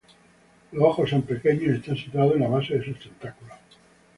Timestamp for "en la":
2.33-2.47